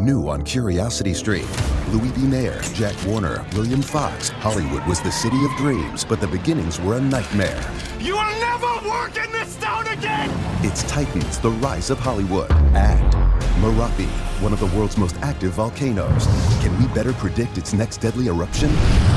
[0.00, 1.46] New on Curiosity Stream.
[1.90, 2.22] Louis B.
[2.22, 4.30] Mayer, Jack Warner, William Fox.
[4.30, 7.70] Hollywood was the city of dreams, but the beginnings were a nightmare.
[7.98, 10.30] You will never work in this town again!
[10.64, 12.50] It's Titans, the rise of Hollywood.
[12.74, 13.12] And
[13.60, 14.06] Merapi,
[14.40, 16.24] one of the world's most active volcanoes.
[16.62, 18.70] Can we better predict its next deadly eruption?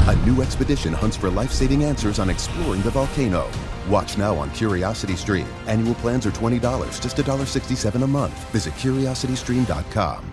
[0.10, 3.50] A new expedition hunts for life saving answers on exploring the volcano.
[3.88, 5.48] Watch now on Curiosity Stream.
[5.68, 6.60] Annual plans are $20,
[7.02, 8.52] just $1.67 a month.
[8.52, 10.33] Visit curiositystream.com.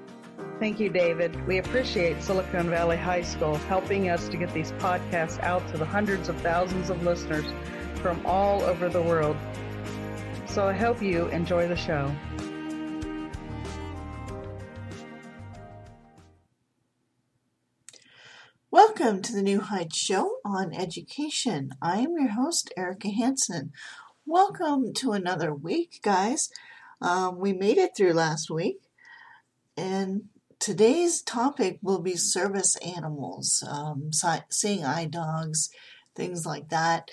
[0.61, 1.47] Thank you, David.
[1.47, 5.85] We appreciate Silicon Valley High School helping us to get these podcasts out to the
[5.85, 7.45] hundreds of thousands of listeners
[7.95, 9.35] from all over the world.
[10.45, 12.13] So I hope you enjoy the show.
[18.69, 21.71] Welcome to the New Heights Show on Education.
[21.81, 23.71] I am your host, Erika Hanson.
[24.27, 26.51] Welcome to another week, guys.
[27.01, 28.77] Um, we made it through last week,
[29.75, 30.25] and
[30.61, 34.11] today's topic will be service animals, um,
[34.49, 35.71] seeing eye dogs,
[36.15, 37.09] things like that.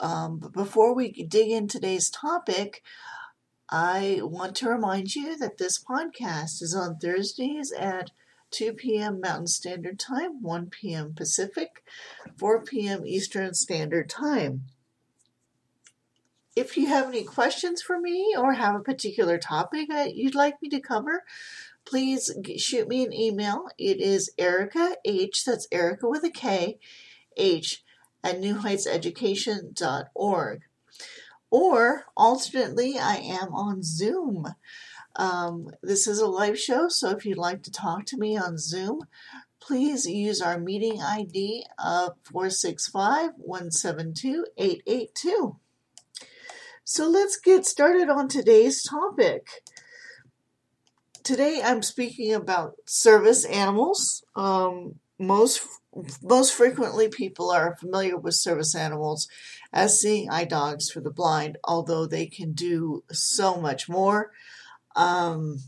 [0.00, 2.82] Um, but before we dig in today's topic,
[3.70, 8.10] I want to remind you that this podcast is on Thursdays at
[8.52, 9.20] 2 p.m.
[9.20, 11.12] Mountain Standard Time, 1 p.m.
[11.14, 11.84] Pacific,
[12.38, 13.06] 4 p.m.
[13.06, 14.62] Eastern Standard Time.
[16.58, 20.60] If you have any questions for me or have a particular topic that you'd like
[20.60, 21.22] me to cover,
[21.84, 23.66] please shoot me an email.
[23.78, 26.80] It is Erika H, that's Erika with a K,
[27.36, 27.84] H,
[28.24, 30.62] at newheightseducation.org.
[31.48, 34.48] Or alternately, I am on Zoom.
[35.14, 38.58] Um, this is a live show, so if you'd like to talk to me on
[38.58, 39.02] Zoom,
[39.60, 45.60] please use our meeting ID of 465 172 882.
[46.90, 49.46] So let's get started on today's topic.
[51.22, 54.24] Today I'm speaking about service animals.
[54.34, 55.60] Um, most
[56.22, 59.28] most frequently, people are familiar with service animals
[59.70, 64.30] as seeing eye dogs for the blind, although they can do so much more.
[64.96, 65.58] Um,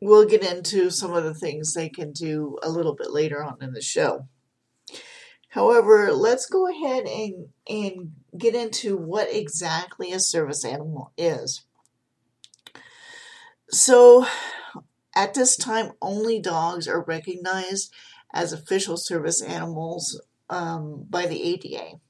[0.00, 3.58] we'll get into some of the things they can do a little bit later on
[3.60, 4.26] in the show.
[5.50, 11.64] However, let's go ahead and, and get into what exactly a service animal is.
[13.68, 14.26] So,
[15.14, 17.92] at this time, only dogs are recognized
[18.32, 22.00] as official service animals um, by the ADA.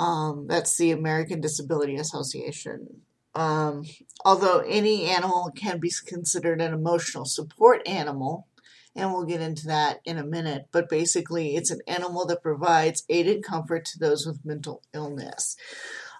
[0.00, 3.02] Um, that's the American Disability Association.
[3.34, 3.84] Um,
[4.24, 8.48] although any animal can be considered an emotional support animal,
[8.98, 13.04] and we'll get into that in a minute, but basically, it's an animal that provides
[13.08, 15.56] aid and comfort to those with mental illness.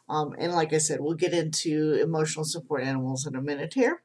[0.08, 4.02] Um, and like I said, we'll get into emotional support animals in a minute here.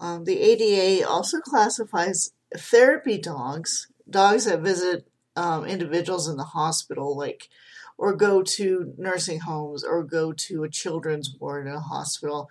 [0.00, 7.16] Um, the ADA also classifies therapy dogs, dogs that visit um, individuals in the hospital,
[7.16, 7.50] like
[7.98, 12.48] or go to nursing homes or go to a children's ward in a hospital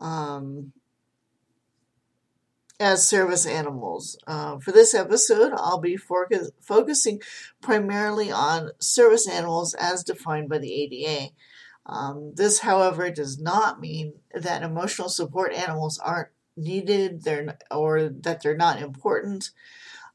[0.00, 0.72] um,
[2.82, 4.18] as service animals.
[4.26, 7.22] Uh, for this episode, I'll be focus- focusing
[7.60, 11.30] primarily on service animals as defined by the ADA.
[11.86, 18.42] Um, this, however, does not mean that emotional support animals aren't needed they're, or that
[18.42, 19.50] they're not important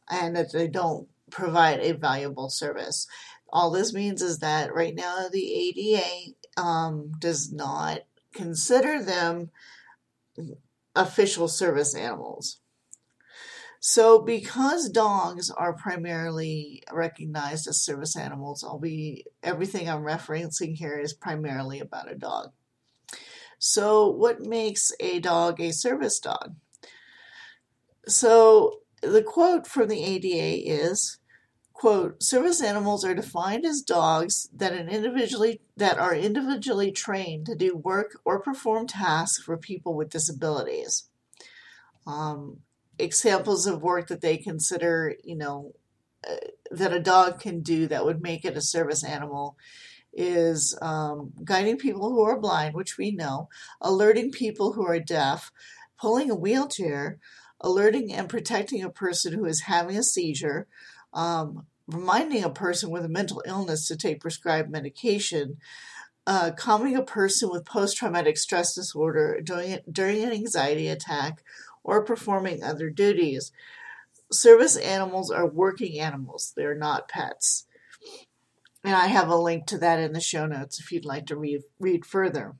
[0.09, 3.07] and that they don't provide a valuable service.
[3.49, 8.01] All this means is that right now the ADA um, does not
[8.33, 9.51] consider them
[10.97, 12.59] official service animals.
[13.79, 20.97] So, because dogs are primarily recognized as service animals, I'll be everything I'm referencing here
[20.97, 22.51] is primarily about a dog.
[23.59, 26.55] So, what makes a dog a service dog?
[28.07, 31.19] So, the quote from the ADA is
[31.77, 37.53] quote service animals are defined as dogs that an individually that are individually trained to
[37.53, 41.07] do work or perform tasks for people with disabilities.
[42.07, 42.61] Um,
[42.97, 45.73] examples of work that they consider you know
[46.27, 46.37] uh,
[46.71, 49.55] that a dog can do that would make it a service animal
[50.11, 53.49] is um, guiding people who are blind, which we know,
[53.79, 55.51] alerting people who are deaf,
[55.99, 57.19] pulling a wheelchair,
[57.61, 60.65] alerting and protecting a person who is having a seizure,
[61.13, 65.57] um, reminding a person with a mental illness to take prescribed medication,
[66.25, 71.43] uh, calming a person with post traumatic stress disorder during, during an anxiety attack,
[71.83, 73.51] or performing other duties.
[74.29, 77.65] Service animals are working animals, they're not pets.
[78.83, 81.35] And I have a link to that in the show notes if you'd like to
[81.35, 82.55] read, read further.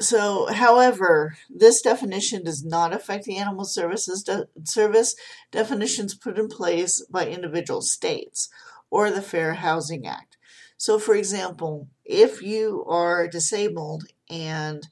[0.00, 5.14] So, however, this definition does not affect the animal services de- service
[5.52, 8.48] definitions put in place by individual states
[8.90, 10.36] or the Fair Housing Act.
[10.76, 14.86] So, for example, if you are disabled and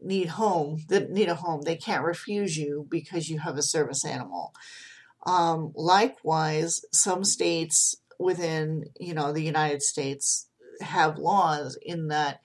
[0.00, 4.04] need home that need a home, they can't refuse you because you have a service
[4.04, 4.52] animal.
[5.26, 10.48] Um, likewise, some states within you know the United States
[10.80, 12.40] have laws in that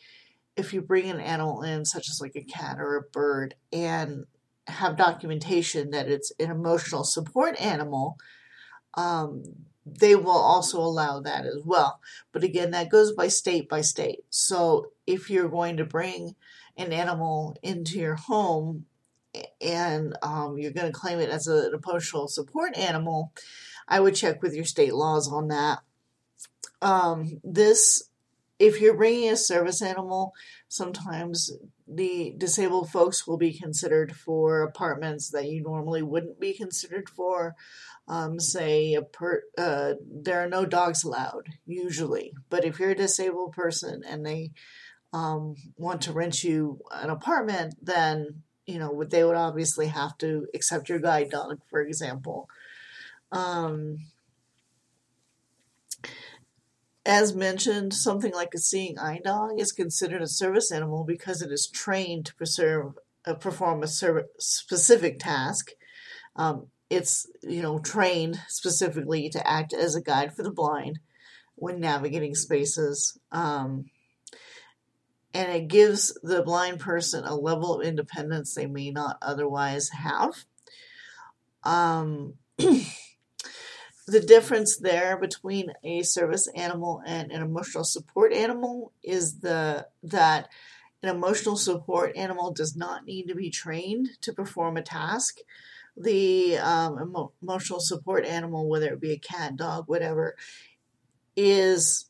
[0.56, 4.26] if you bring an animal in, such as like a cat or a bird, and
[4.68, 8.18] have documentation that it's an emotional support animal,
[8.96, 9.44] um,
[9.86, 12.00] they will also allow that as well.
[12.32, 14.24] But again, that goes by state by state.
[14.30, 16.36] So if you're going to bring
[16.78, 18.86] an animal into your home
[19.62, 23.32] and um, you're going to claim it as an emotional support animal,
[23.88, 25.80] I would check with your state laws on that.
[26.82, 28.10] Um, this,
[28.60, 30.34] if you're bringing a service animal,
[30.68, 31.52] sometimes
[31.88, 37.56] the disabled folks will be considered for apartments that you normally wouldn't be considered for.
[38.08, 42.96] Um, say a per, uh, there are no dogs allowed usually, but if you're a
[42.96, 44.52] disabled person and they
[45.12, 50.46] um, want to rent you an apartment, then you know they would obviously have to
[50.54, 52.48] accept your guide dog, for example.
[53.32, 53.98] Um,
[57.06, 61.52] as mentioned, something like a seeing eye dog is considered a service animal because it
[61.52, 62.94] is trained to preserve,
[63.26, 65.72] uh, perform a specific task.
[66.36, 71.00] Um, it's you know trained specifically to act as a guide for the blind
[71.56, 73.18] when navigating spaces.
[73.32, 73.86] Um,
[75.34, 80.46] and it gives the blind person a level of independence they may not otherwise have.
[81.64, 82.36] Um,
[84.08, 90.50] the difference there between a service animal and an emotional support animal is the that
[91.02, 95.38] an emotional support animal does not need to be trained to perform a task.
[95.98, 100.36] The um, emo- emotional support animal, whether it be a cat, dog, whatever,
[101.36, 102.10] is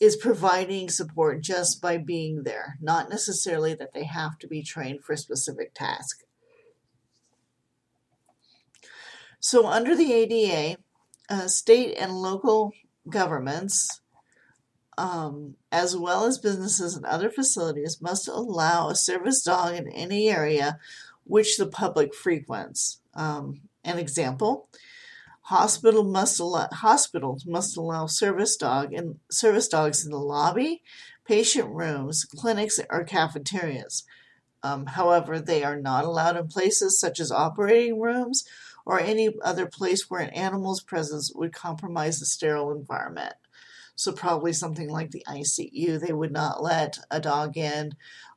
[0.00, 5.02] is providing support just by being there, not necessarily that they have to be trained
[5.02, 6.22] for a specific task.
[9.40, 10.78] So, under the ADA,
[11.28, 12.72] uh, state and local
[13.08, 14.00] governments,
[14.96, 20.28] um, as well as businesses and other facilities, must allow a service dog in any
[20.28, 20.78] area
[21.24, 23.00] which the public frequents.
[23.14, 24.68] Um, an example
[25.48, 30.82] Hospital must allow, hospitals must allow service dog and service dogs in the lobby,
[31.24, 34.04] patient rooms, clinics, or cafeterias.
[34.62, 38.44] Um, however, they are not allowed in places such as operating rooms
[38.88, 43.34] or any other place where an animal's presence would compromise the sterile environment.
[43.94, 47.92] So, probably something like the ICU, they would not let a dog in.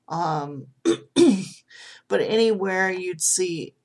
[0.10, 3.76] Um, but anywhere you'd see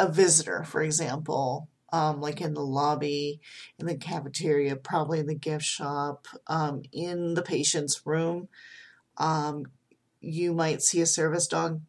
[0.00, 3.40] a visitor, for example, um, like in the lobby,
[3.78, 8.48] in the cafeteria, probably in the gift shop, um, in the patient's room.
[9.16, 9.66] Um,
[10.20, 11.82] you might see a service dog.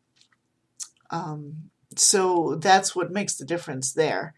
[1.95, 4.33] So that's what makes the difference there.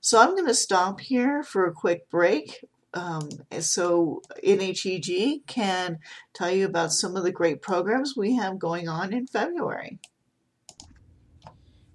[0.00, 2.64] So I'm going to stop here for a quick break.
[2.92, 3.28] Um,
[3.60, 5.98] so NHEG can
[6.32, 9.98] tell you about some of the great programs we have going on in February.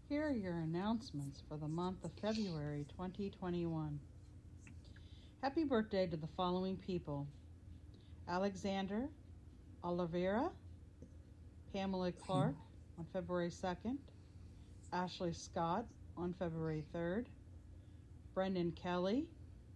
[0.10, 4.00] Here are your announcements for the month of February 2021.
[5.43, 7.27] Happy birthday to the following people
[8.27, 9.08] Alexander
[9.84, 10.50] Oliveira,
[11.72, 12.55] Pamela Clark
[12.98, 13.98] on February 2nd,
[14.91, 15.86] Ashley Scott
[16.17, 17.25] on February 3rd,
[18.34, 19.25] Brendan Kelly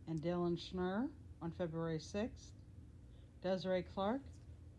[0.07, 1.07] and Dylan Schnurr
[1.41, 2.51] on February 6th,
[3.43, 4.21] Desiree Clark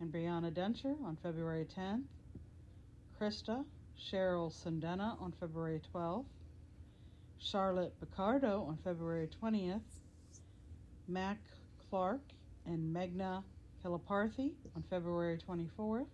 [0.00, 2.02] and Brianna Dencher on February 10th,
[3.20, 3.64] Krista
[3.98, 6.24] Cheryl Sundena on February 12th,
[7.38, 9.80] Charlotte Picardo on February 20th,
[11.06, 11.38] Mac
[11.90, 12.22] Clark
[12.66, 13.44] and Megna
[13.84, 16.06] Kalaparthy on February 24th,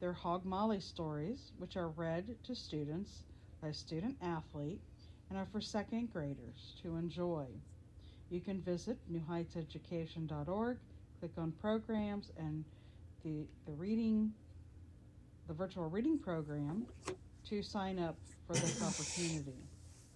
[0.00, 3.22] They're Hog Molly stories, which are read to students
[3.62, 4.80] by a student athlete
[5.30, 7.46] and are for second graders to enjoy.
[8.28, 10.78] You can visit newheightseducation.org,
[11.20, 12.64] click on programs and
[13.22, 14.32] the, the reading,
[15.46, 16.86] the virtual reading program
[17.48, 19.58] to sign up for this opportunity.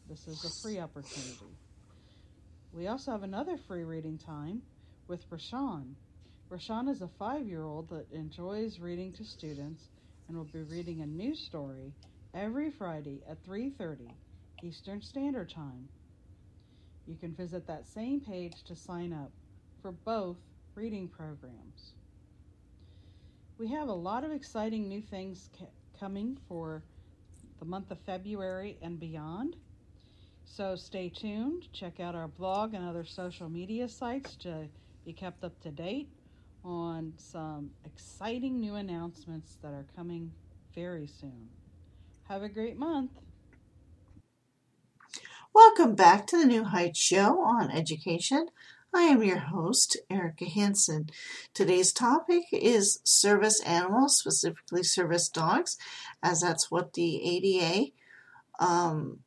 [0.09, 1.53] This is a free opportunity.
[2.73, 4.63] We also have another free reading time
[5.07, 5.95] with Rashawn.
[6.51, 9.83] Rashawn is a five year old that enjoys reading to students
[10.29, 11.93] and will be reading a new story
[12.35, 14.09] every Friday at 3:30
[14.63, 15.89] Eastern Standard Time.
[17.07, 19.31] You can visit that same page to sign up
[19.83, 20.39] for both
[20.75, 21.93] reading programs.
[23.59, 25.67] We have a lot of exciting new things ca-
[25.99, 26.85] coming for
[27.59, 29.57] the month of February and beyond.
[30.45, 31.65] So stay tuned.
[31.73, 34.69] Check out our blog and other social media sites to
[35.05, 36.09] be kept up to date
[36.65, 40.31] on some exciting new announcements that are coming
[40.73, 41.49] very soon.
[42.29, 43.11] Have a great month.
[45.53, 48.47] Welcome back to the New Heights Show on Education.
[48.95, 51.11] I am your host, Erika Hansen.
[51.53, 55.77] Today's topic is service animals, specifically service dogs,
[56.23, 57.93] as that's what the ADA
[58.59, 59.21] um,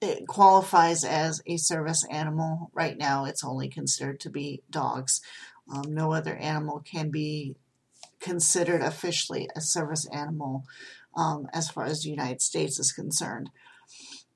[0.00, 2.70] it qualifies as a service animal.
[2.72, 5.20] Right now, it's only considered to be dogs.
[5.72, 7.56] Um, no other animal can be
[8.20, 10.64] considered officially a service animal
[11.14, 13.50] um, as far as the United States is concerned.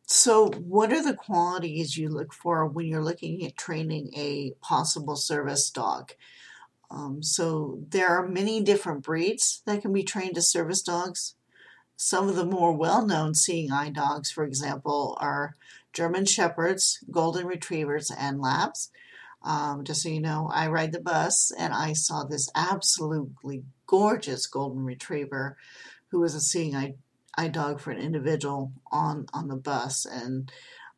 [0.06, 5.16] So, what are the qualities you look for when you're looking at training a possible
[5.16, 6.12] service dog?
[6.90, 11.36] Um, so, there are many different breeds that can be trained as service dogs.
[11.96, 15.56] Some of the more well known seeing eye dogs, for example, are
[15.94, 18.90] German Shepherds, Golden Retrievers, and Labs.
[19.42, 24.46] Um, just so you know, I ride the bus and I saw this absolutely gorgeous
[24.46, 25.56] Golden Retriever
[26.08, 26.94] who was a seeing eye
[27.36, 30.50] eye dog for an individual on on the bus, and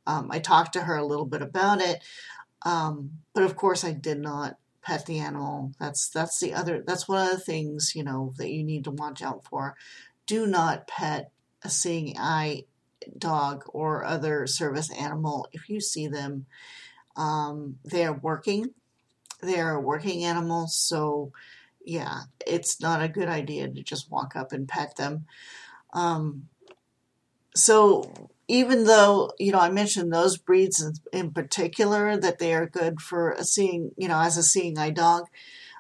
[0.07, 2.03] um, I talked to her a little bit about it.
[2.65, 5.73] Um, but of course, I did not pet the animal.
[5.81, 6.83] That's that's the other.
[6.87, 9.77] That's one of the things you know that you need to watch out for.
[10.27, 11.31] Do not pet
[11.63, 12.65] a seeing eye
[13.19, 16.47] dog or other service animal if you see them.
[17.17, 18.71] Um, they are working.
[19.43, 21.33] They are working animals, so
[21.85, 25.27] yeah, it's not a good idea to just walk up and pet them.
[25.93, 26.49] Um,
[27.55, 32.67] so even though you know I mentioned those breeds in, in, particular that they are
[32.67, 35.25] good for a seeing you know as a seeing eye dog,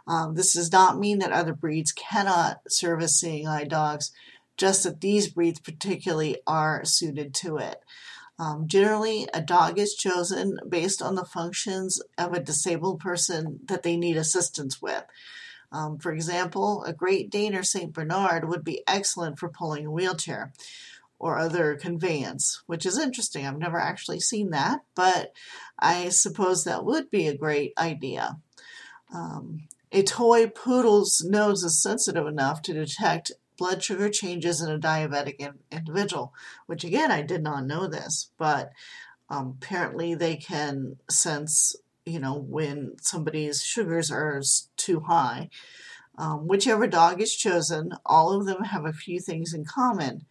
[0.06, 4.12] um, this does not mean that other breeds cannot serve as seeing eye dogs.
[4.56, 7.82] Just that these breeds particularly are suited to it.
[8.38, 13.82] Um, generally, a dog is chosen based on the functions of a disabled person that
[13.82, 15.04] they need assistance with.
[15.72, 17.92] Um, for example, a Great Dane or St.
[17.92, 20.52] Bernard would be excellent for pulling a wheelchair
[21.18, 23.46] or other conveyance, which is interesting.
[23.46, 25.32] I've never actually seen that, but
[25.78, 28.38] I suppose that would be a great idea.
[29.12, 34.78] Um, a toy poodle's nose is sensitive enough to detect blood sugar changes in a
[34.78, 36.34] diabetic in- individual,
[36.66, 38.72] which again, I did not know this, but
[39.30, 41.74] um, apparently they can sense
[42.06, 44.40] you know, when somebody's sugars are
[44.76, 45.50] too high.
[46.16, 50.24] Um, whichever dog is chosen, all of them have a few things in common.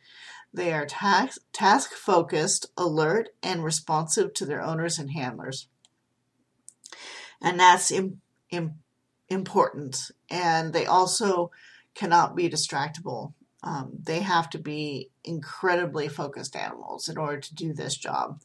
[0.52, 5.68] They are task, task focused, alert, and responsive to their owners and handlers.
[7.42, 8.80] And that's Im- Im-
[9.28, 10.12] important.
[10.30, 11.52] And they also
[11.94, 13.34] cannot be distractible.
[13.62, 18.40] Um, they have to be incredibly focused animals in order to do this job.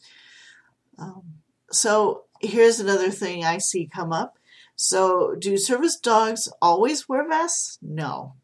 [0.98, 1.22] Um,
[1.70, 4.38] so here's another thing I see come up.
[4.76, 7.78] So, do service dogs always wear vests?
[7.82, 8.34] No.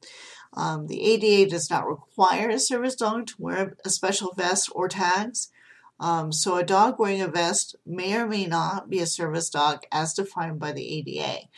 [0.53, 4.89] Um, the ADA does not require a service dog to wear a special vest or
[4.89, 5.51] tags.
[5.99, 9.85] Um, so, a dog wearing a vest may or may not be a service dog
[9.91, 11.49] as defined by the ADA.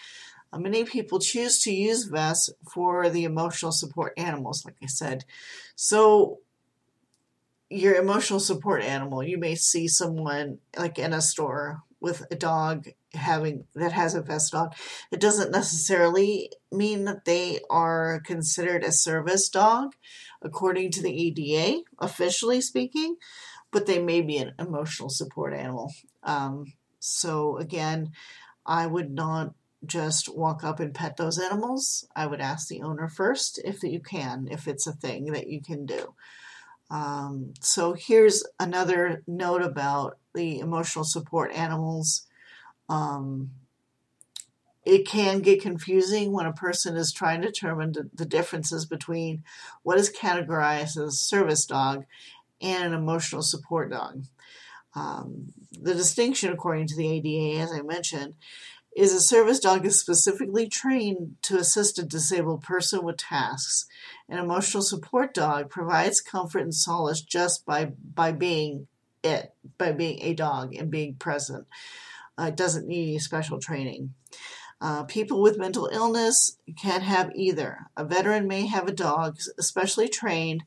[0.53, 5.25] Uh, many people choose to use vests for the emotional support animals, like I said.
[5.75, 6.39] So,
[7.69, 12.89] your emotional support animal, you may see someone like in a store with a dog
[13.15, 14.71] having that has a vest on.
[15.11, 19.95] It doesn't necessarily mean that they are considered a service dog
[20.43, 23.17] according to the ADA, officially speaking,
[23.73, 25.93] but they may be an emotional support animal.
[26.23, 28.13] Um, so again,
[28.65, 29.55] I would not
[29.87, 32.07] just walk up and pet those animals.
[32.15, 35.63] I would ask the owner first if you can, if it's a thing that you
[35.63, 36.15] can do.
[36.91, 42.27] Um, so here's another note about the emotional support animals.
[42.89, 43.51] Um,
[44.85, 49.43] it can get confusing when a person is trying to determine the differences between
[49.83, 52.07] what is categorized as a service dog
[52.63, 54.25] and an emotional support dog.
[54.95, 58.35] Um, the distinction, according to the ADA, as I mentioned,
[58.97, 63.87] is a service dog is specifically trained to assist a disabled person with tasks.
[64.29, 68.87] An emotional support dog provides comfort and solace just by, by being
[69.23, 71.67] it, by being a dog and being present.
[72.39, 74.15] Uh, it doesn't need any special training.
[74.81, 77.87] Uh, people with mental illness can have either.
[77.97, 80.63] A veteran may have a dog especially trained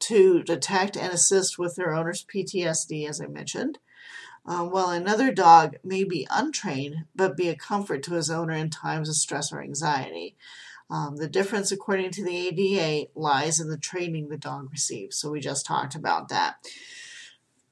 [0.00, 3.78] to detect and assist with their owner's PTSD, as I mentioned,
[4.46, 8.70] uh, while another dog may be untrained but be a comfort to his owner in
[8.70, 10.36] times of stress or anxiety.
[10.88, 15.18] Um, the difference, according to the ADA, lies in the training the dog receives.
[15.18, 16.56] So we just talked about that.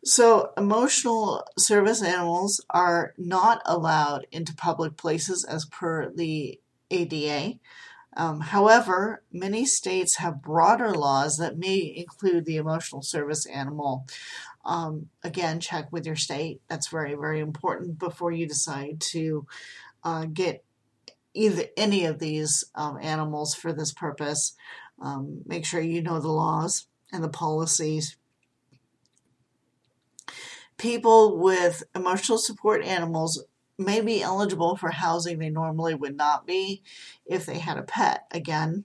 [0.05, 7.59] So, emotional service animals are not allowed into public places as per the ADA.
[8.17, 14.06] Um, however, many states have broader laws that may include the emotional service animal.
[14.65, 16.61] Um, again, check with your state.
[16.69, 19.47] That's very, very important before you decide to
[20.04, 20.65] uh, get
[21.34, 24.54] either any of these um, animals for this purpose.
[25.00, 28.17] Um, make sure you know the laws and the policies
[30.78, 33.45] people with emotional support animals
[33.78, 36.82] may be eligible for housing they normally would not be
[37.26, 38.26] if they had a pet.
[38.30, 38.84] Again,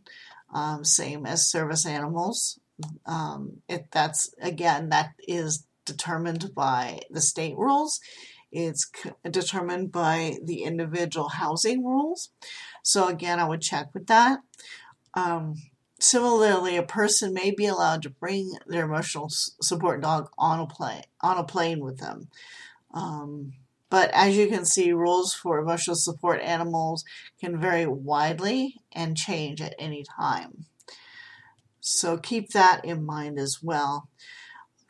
[0.54, 2.60] um, same as service animals.
[3.06, 8.00] Um, it, that's again that is determined by the state rules.
[8.52, 12.30] It's c- determined by the individual housing rules.
[12.84, 14.40] So again, I would check with that.
[15.16, 15.56] Um,
[16.04, 21.04] Similarly, a person may be allowed to bring their emotional support dog on a plane
[21.22, 22.28] on a plane with them.
[22.94, 23.54] Um,
[23.90, 27.06] but as you can see, rules for emotional support animals
[27.40, 30.66] can vary widely and change at any time.
[31.80, 34.10] So keep that in mind as well.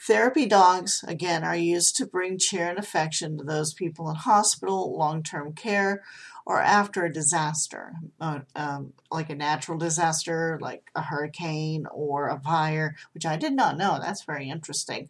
[0.08, 4.98] Therapy dogs, again, are used to bring cheer and affection to those people in hospital,
[4.98, 6.02] long term care,
[6.46, 12.40] or after a disaster, uh, um, like a natural disaster, like a hurricane or a
[12.40, 14.00] fire, which I did not know.
[14.02, 15.08] That's very interesting.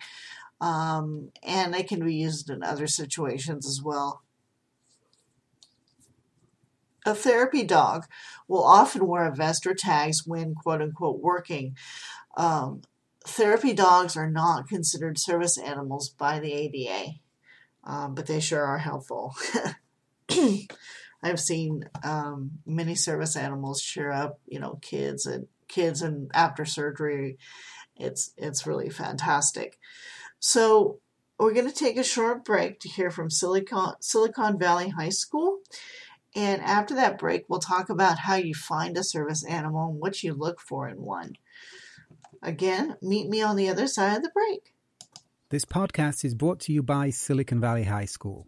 [0.61, 4.21] Um, and they can be used in other situations as well.
[7.05, 8.05] A therapy dog
[8.47, 11.75] will often wear a vest or tags when quote unquote working.
[12.37, 12.81] Um,
[13.25, 17.15] therapy dogs are not considered service animals by the ADA,
[17.83, 19.35] um, but they sure are helpful.
[21.23, 26.65] I've seen um, many service animals cheer up, you know, kids and kids and after
[26.65, 27.37] surgery.
[27.95, 29.77] It's it's really fantastic.
[30.39, 30.99] So
[31.39, 35.59] we're going to take a short break to hear from Silicon Silicon Valley High School.
[36.35, 40.23] And after that break, we'll talk about how you find a service animal and what
[40.23, 41.33] you look for in one.
[42.41, 44.73] Again, meet me on the other side of the break.
[45.49, 48.47] This podcast is brought to you by Silicon Valley High School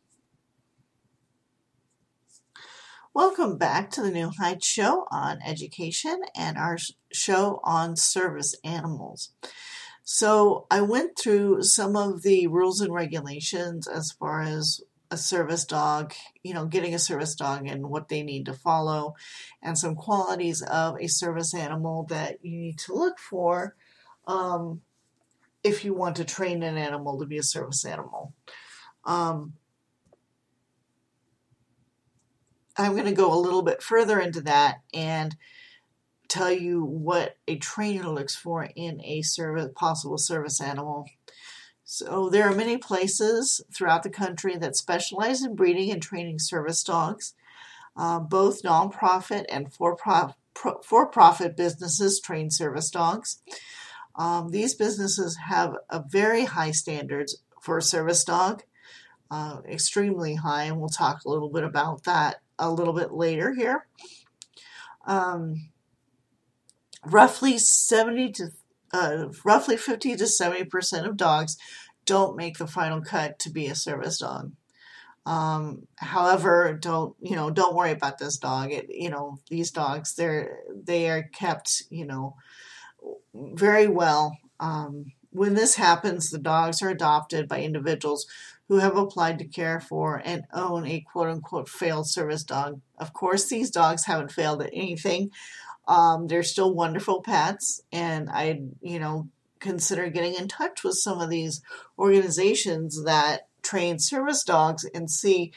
[3.13, 6.77] Welcome back to the New Heights Show on education and our
[7.11, 9.33] show on service animals.
[10.05, 14.79] So, I went through some of the rules and regulations as far as
[15.11, 19.15] a service dog, you know, getting a service dog and what they need to follow,
[19.61, 23.75] and some qualities of a service animal that you need to look for
[24.25, 24.79] um,
[25.65, 28.33] if you want to train an animal to be a service animal.
[29.03, 29.55] Um,
[32.77, 35.35] I'm going to go a little bit further into that and
[36.27, 41.07] tell you what a trainer looks for in a service, possible service animal.
[41.83, 46.83] So there are many places throughout the country that specialize in breeding and training service
[46.83, 47.33] dogs.
[47.97, 50.35] Uh, both nonprofit and for-profit,
[50.83, 53.41] for-profit businesses train service dogs.
[54.15, 58.63] Um, these businesses have a very high standards for a service dog,
[59.29, 63.53] uh, extremely high, and we'll talk a little bit about that a little bit later
[63.53, 63.87] here.
[65.05, 65.69] Um,
[67.05, 68.51] roughly 70 to
[68.93, 71.57] uh, roughly 50 to 70 percent of dogs
[72.05, 74.51] don't make the final cut to be a service dog.
[75.25, 77.51] Um, however, don't you know?
[77.51, 78.71] Don't worry about this dog.
[78.71, 82.35] It, you know, these dogs they're they are kept you know
[83.33, 84.37] very well.
[84.59, 88.25] Um, when this happens, the dogs are adopted by individuals
[88.71, 92.79] who have applied to care for and own a quote unquote failed service dog.
[92.97, 95.31] Of course, these dogs haven't failed at anything.
[95.89, 99.27] Um, they're still wonderful pets, and I, you know,
[99.59, 101.61] consider getting in touch with some of these
[101.99, 105.51] organizations that train service dogs and see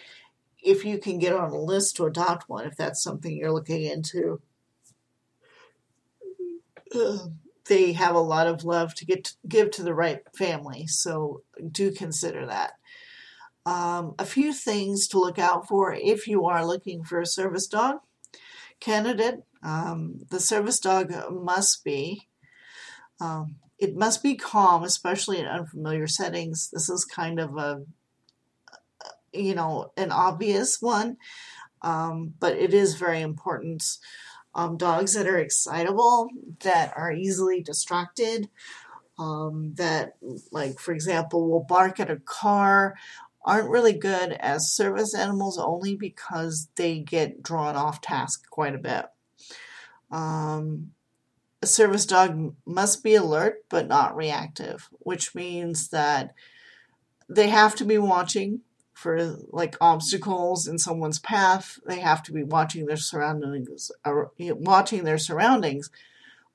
[0.60, 3.84] if you can get on a list to adopt one if that's something you're looking
[3.84, 4.40] into.
[7.66, 11.42] They have a lot of love to get to give to the right family, so
[11.70, 12.72] do consider that.
[13.66, 17.66] Um, a few things to look out for if you are looking for a service
[17.66, 18.00] dog
[18.78, 19.42] candidate.
[19.62, 22.28] Um, the service dog must be
[23.20, 26.70] um, it must be calm, especially in unfamiliar settings.
[26.72, 27.82] This is kind of a
[29.32, 31.16] you know an obvious one,
[31.82, 33.84] um, but it is very important.
[34.56, 36.28] Um, dogs that are excitable,
[36.60, 38.48] that are easily distracted,
[39.18, 40.14] um, that,
[40.52, 42.94] like, for example, will bark at a car,
[43.44, 48.78] aren't really good as service animals only because they get drawn off task quite a
[48.78, 49.06] bit.
[50.10, 50.92] Um,
[51.60, 56.34] a service dog must be alert but not reactive, which means that
[57.28, 58.60] they have to be watching
[58.92, 61.78] for like obstacles in someone's path.
[61.86, 65.90] They have to be watching their surroundings, uh, watching their surroundings,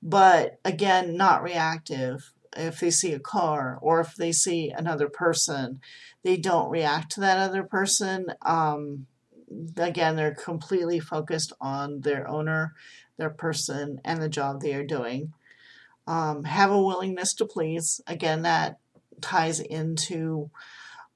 [0.02, 2.34] but again, not reactive.
[2.56, 5.82] If they see a car or if they see another person,
[6.24, 8.28] they don't react to that other person.
[8.42, 9.06] Um,
[9.78, 12.74] again, they're completely focused on their owner,
[13.18, 15.34] their person, and the job they are doing.
[16.08, 18.02] Um, have a willingness to please.
[18.08, 18.80] Again, that
[19.22, 20.50] ties into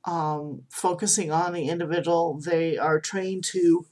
[0.05, 2.39] um, focusing on the individual.
[2.39, 3.85] They are trained to,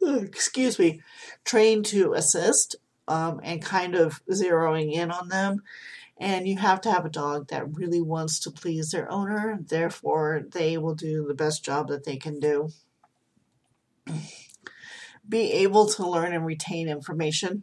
[0.02, 1.00] excuse me,
[1.44, 2.76] trained to assist
[3.08, 5.62] um, and kind of zeroing in on them.
[6.20, 10.42] And you have to have a dog that really wants to please their owner, therefore,
[10.50, 12.70] they will do the best job that they can do.
[15.28, 17.62] Be able to learn and retain information.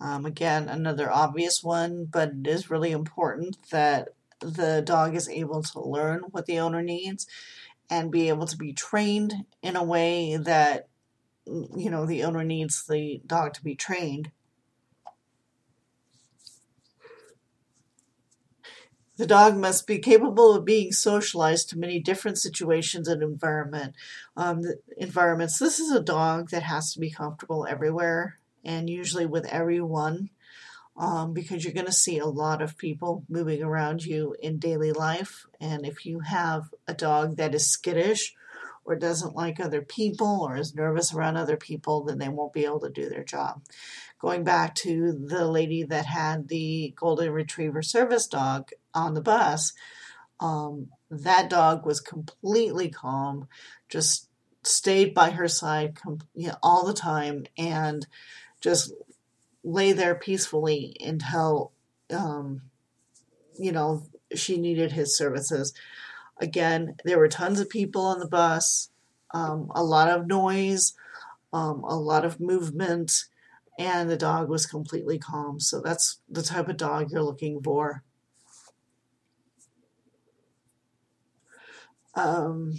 [0.00, 4.08] Um, again, another obvious one, but it is really important that
[4.40, 7.26] the dog is able to learn what the owner needs
[7.88, 10.88] and be able to be trained in a way that
[11.46, 14.30] you know the owner needs the dog to be trained
[19.16, 23.94] The dog must be capable of being socialized to many different situations and environment
[24.36, 24.62] um,
[24.96, 25.58] environments.
[25.58, 30.30] This is a dog that has to be comfortable everywhere and usually with everyone
[30.96, 34.92] um, because you're going to see a lot of people moving around you in daily
[34.92, 35.46] life.
[35.60, 38.34] And if you have a dog that is skittish
[38.84, 42.64] or doesn't like other people or is nervous around other people, then they won't be
[42.64, 43.62] able to do their job.
[44.20, 49.72] Going back to the lady that had the golden retriever service dog, on the bus,
[50.40, 53.48] um, that dog was completely calm,
[53.88, 54.28] just
[54.62, 55.98] stayed by her side
[56.34, 58.06] you know, all the time, and
[58.60, 58.92] just
[59.62, 61.72] lay there peacefully until
[62.10, 62.62] um,
[63.58, 64.04] you know
[64.34, 65.72] she needed his services.
[66.40, 68.90] Again, there were tons of people on the bus,
[69.32, 70.94] um, a lot of noise,
[71.52, 73.24] um, a lot of movement,
[73.78, 75.60] and the dog was completely calm.
[75.60, 78.02] So that's the type of dog you're looking for.
[82.16, 82.74] Um,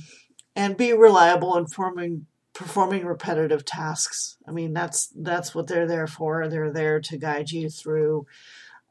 [0.55, 4.37] and be reliable in forming, performing repetitive tasks.
[4.47, 6.47] I mean, that's that's what they're there for.
[6.47, 8.27] They're there to guide you through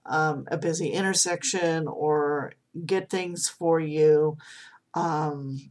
[0.07, 2.53] um, a busy intersection or
[2.85, 4.37] get things for you,
[4.95, 5.71] um,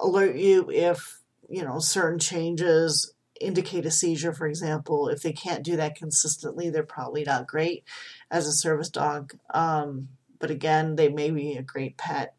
[0.00, 5.08] alert you if you know certain changes indicate a seizure, for example.
[5.08, 7.84] If they can't do that consistently, they're probably not great
[8.30, 9.32] as a service dog.
[9.52, 10.08] Um,
[10.38, 12.34] but again, they may be a great pet.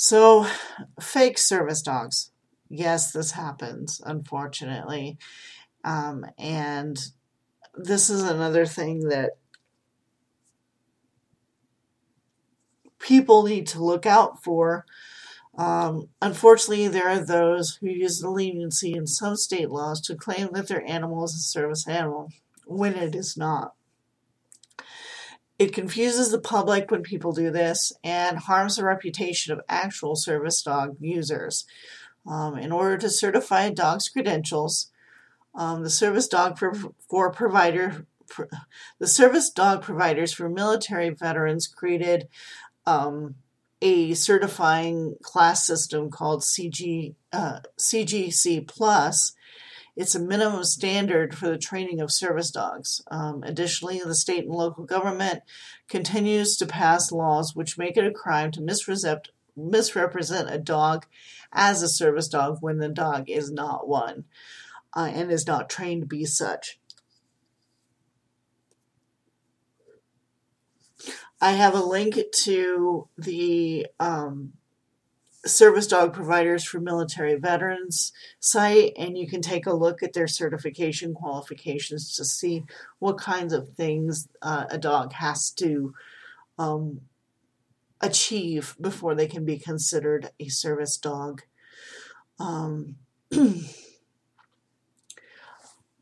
[0.00, 0.46] So,
[1.00, 2.30] fake service dogs.
[2.68, 5.18] Yes, this happens, unfortunately.
[5.82, 6.96] Um, and
[7.74, 9.32] this is another thing that
[13.00, 14.86] people need to look out for.
[15.56, 20.50] Um, unfortunately, there are those who use the leniency in some state laws to claim
[20.52, 22.30] that their animal is a service animal
[22.66, 23.74] when it is not.
[25.58, 30.62] It confuses the public when people do this and harms the reputation of actual service
[30.62, 31.64] dog users.
[32.26, 34.90] Um, in order to certify a dog's credentials,
[35.54, 36.74] um, the service dog for,
[37.08, 38.48] for provider for,
[38.98, 42.28] the service dog providers for military veterans created
[42.86, 43.36] um,
[43.80, 49.32] a certifying class system called CG, uh, CGC Plus.
[49.98, 53.02] It's a minimum standard for the training of service dogs.
[53.10, 55.42] Um, additionally, the state and local government
[55.88, 61.06] continues to pass laws which make it a crime to misrepresent, misrepresent a dog
[61.52, 64.24] as a service dog when the dog is not one
[64.94, 66.78] uh, and is not trained to be such.
[71.40, 74.52] I have a link to the um,
[75.46, 80.26] service dog providers for military veterans site, and you can take a look at their
[80.26, 82.64] certification qualifications to see
[82.98, 85.94] what kinds of things uh, a dog has to
[86.58, 87.00] um,
[88.00, 91.42] achieve before they can be considered a service dog.
[92.40, 92.96] Um,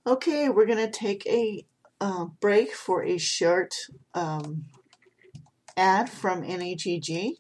[0.06, 1.64] okay, we're going to take a
[2.00, 3.74] uh, break for a short
[4.14, 4.66] um,
[5.76, 7.36] ad from NHEG,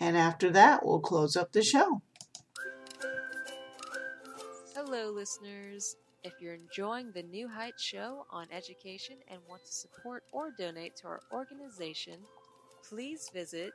[0.00, 2.02] and after that, we'll close up the show.
[4.74, 5.96] Hello, listeners.
[6.24, 10.94] If you're enjoying the New Heights show on education and want to support or donate
[10.96, 12.20] to our organization,
[12.88, 13.72] please visit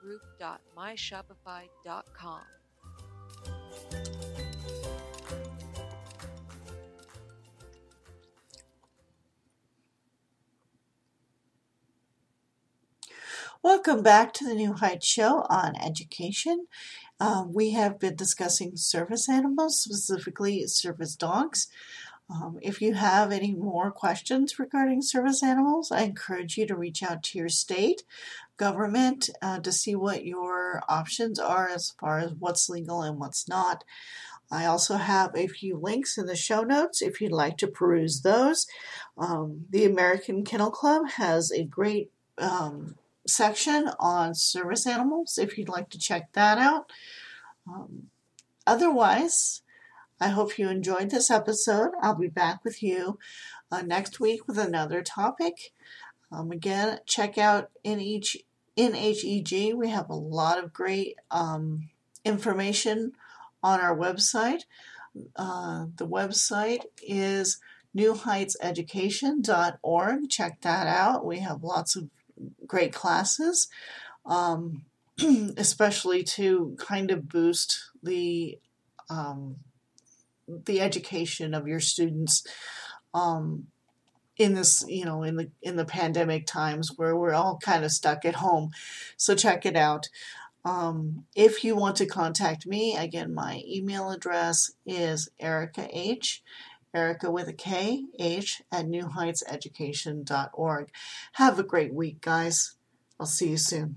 [0.00, 2.40] group.myshopify.com.
[13.66, 16.68] Welcome back to the New Heights Show on education.
[17.18, 21.66] Uh, we have been discussing service animals, specifically service dogs.
[22.28, 27.02] Um, if you have any more questions regarding service animals, I encourage you to reach
[27.02, 28.02] out to your state
[28.56, 33.48] government uh, to see what your options are as far as what's legal and what's
[33.48, 33.84] not.
[34.50, 38.22] I also have a few links in the show notes if you'd like to peruse
[38.22, 38.66] those.
[39.18, 45.68] Um, the American Kennel Club has a great um, section on service animals if you'd
[45.68, 46.90] like to check that out.
[47.68, 48.04] Um,
[48.66, 49.62] otherwise,
[50.20, 51.90] I hope you enjoyed this episode.
[52.00, 53.18] I'll be back with you
[53.70, 55.72] uh, next week with another topic.
[56.32, 58.36] Um, again, check out NH,
[58.76, 59.74] NHEG.
[59.74, 61.90] We have a lot of great um,
[62.24, 63.12] information
[63.62, 64.62] on our website.
[65.36, 67.58] Uh, the website is
[67.96, 70.30] newheightseducation.org.
[70.30, 71.24] Check that out.
[71.24, 72.08] We have lots of
[72.66, 73.68] great classes,
[74.24, 74.84] um,
[75.56, 78.58] especially to kind of boost the
[79.08, 79.56] um,
[80.48, 82.46] the education of your students
[83.14, 83.66] um,
[84.36, 87.90] in this you know in the in the pandemic times where we're all kind of
[87.90, 88.70] stuck at home.
[89.16, 90.08] So check it out.
[90.64, 96.42] Um, if you want to contact me again my email address is erika h
[96.92, 100.90] erika with a k h at newheightseducation.org
[101.32, 102.74] have a great week guys.
[103.18, 103.96] I'll see you soon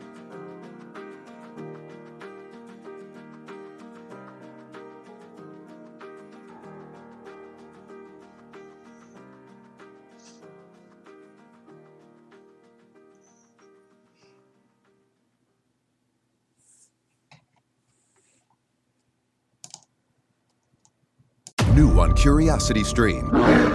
[22.21, 23.29] Curiosity Stream.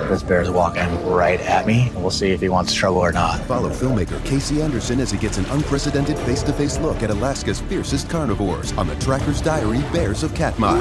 [0.08, 1.90] This bear's walking right at me.
[1.96, 3.40] We'll see if he wants trouble or not.
[3.40, 7.60] Follow filmmaker Casey Anderson as he gets an unprecedented face to face look at Alaska's
[7.62, 10.78] fiercest carnivores on the Tracker's Diary Bears of Katmai.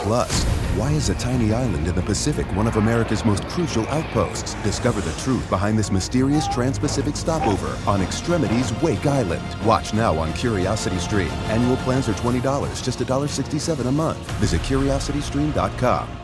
[0.00, 0.42] Plus,
[0.74, 4.54] why is a tiny island in the Pacific one of America's most crucial outposts?
[4.62, 9.44] Discover the truth behind this mysterious trans Pacific stopover on Extremities Wake Island.
[9.66, 11.28] Watch now on Curiosity Stream.
[11.50, 14.30] Annual plans are $20, just $1.67 a month.
[14.38, 16.21] Visit curiositystream.com.